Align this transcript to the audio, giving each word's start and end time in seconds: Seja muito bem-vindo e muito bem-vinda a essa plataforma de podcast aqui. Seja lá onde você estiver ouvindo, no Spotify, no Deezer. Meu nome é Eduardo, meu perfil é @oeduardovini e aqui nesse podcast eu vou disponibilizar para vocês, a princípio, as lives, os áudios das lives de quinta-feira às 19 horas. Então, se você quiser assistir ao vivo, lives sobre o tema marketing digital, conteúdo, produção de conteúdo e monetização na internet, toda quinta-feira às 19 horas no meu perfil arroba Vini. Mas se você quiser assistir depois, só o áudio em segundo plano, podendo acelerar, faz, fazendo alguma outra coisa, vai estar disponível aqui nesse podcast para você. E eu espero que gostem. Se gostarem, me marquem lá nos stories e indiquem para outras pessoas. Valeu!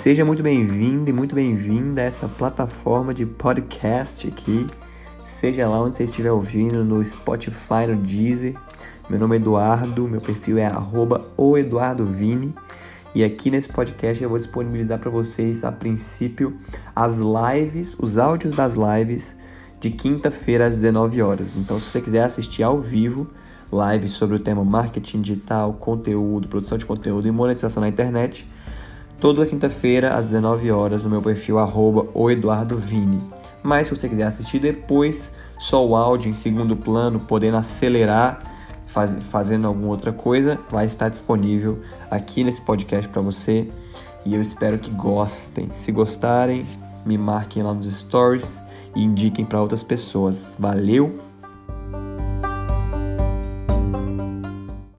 Seja 0.00 0.24
muito 0.24 0.42
bem-vindo 0.42 1.10
e 1.10 1.12
muito 1.12 1.34
bem-vinda 1.34 2.00
a 2.00 2.06
essa 2.06 2.26
plataforma 2.26 3.12
de 3.12 3.26
podcast 3.26 4.26
aqui. 4.26 4.66
Seja 5.22 5.68
lá 5.68 5.78
onde 5.82 5.94
você 5.94 6.04
estiver 6.04 6.32
ouvindo, 6.32 6.82
no 6.82 7.04
Spotify, 7.04 7.86
no 7.86 7.96
Deezer. 7.96 8.54
Meu 9.10 9.18
nome 9.20 9.36
é 9.36 9.38
Eduardo, 9.38 10.08
meu 10.08 10.22
perfil 10.22 10.56
é 10.56 10.72
@oeduardovini 11.36 12.54
e 13.14 13.22
aqui 13.22 13.50
nesse 13.50 13.68
podcast 13.68 14.24
eu 14.24 14.30
vou 14.30 14.38
disponibilizar 14.38 14.98
para 14.98 15.10
vocês, 15.10 15.64
a 15.64 15.70
princípio, 15.70 16.56
as 16.96 17.16
lives, 17.18 17.94
os 17.98 18.16
áudios 18.16 18.54
das 18.54 18.76
lives 18.76 19.36
de 19.78 19.90
quinta-feira 19.90 20.64
às 20.64 20.76
19 20.76 21.20
horas. 21.20 21.54
Então, 21.56 21.78
se 21.78 21.90
você 21.90 22.00
quiser 22.00 22.24
assistir 22.24 22.62
ao 22.62 22.80
vivo, 22.80 23.26
lives 23.70 24.12
sobre 24.12 24.36
o 24.36 24.38
tema 24.38 24.64
marketing 24.64 25.20
digital, 25.20 25.74
conteúdo, 25.74 26.48
produção 26.48 26.78
de 26.78 26.86
conteúdo 26.86 27.28
e 27.28 27.30
monetização 27.30 27.82
na 27.82 27.88
internet, 27.90 28.48
toda 29.20 29.46
quinta-feira 29.46 30.14
às 30.14 30.26
19 30.26 30.70
horas 30.72 31.04
no 31.04 31.10
meu 31.10 31.20
perfil 31.20 31.58
arroba 31.58 32.08
Vini. 32.76 33.20
Mas 33.62 33.86
se 33.86 33.94
você 33.94 34.08
quiser 34.08 34.24
assistir 34.24 34.58
depois, 34.58 35.32
só 35.58 35.86
o 35.86 35.94
áudio 35.94 36.30
em 36.30 36.32
segundo 36.32 36.74
plano, 36.74 37.20
podendo 37.20 37.58
acelerar, 37.58 38.42
faz, 38.86 39.14
fazendo 39.30 39.68
alguma 39.68 39.88
outra 39.88 40.12
coisa, 40.12 40.58
vai 40.70 40.86
estar 40.86 41.10
disponível 41.10 41.78
aqui 42.10 42.42
nesse 42.42 42.62
podcast 42.62 43.08
para 43.08 43.20
você. 43.20 43.68
E 44.24 44.34
eu 44.34 44.40
espero 44.40 44.78
que 44.78 44.90
gostem. 44.90 45.68
Se 45.72 45.92
gostarem, 45.92 46.66
me 47.04 47.18
marquem 47.18 47.62
lá 47.62 47.74
nos 47.74 47.84
stories 47.84 48.62
e 48.96 49.02
indiquem 49.02 49.44
para 49.44 49.60
outras 49.60 49.82
pessoas. 49.82 50.56
Valeu! 50.58 51.29